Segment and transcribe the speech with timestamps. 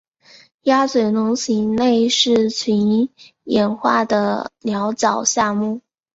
[0.63, 3.07] 鸭嘴龙形类是群
[3.45, 5.79] 衍化的鸟脚下目。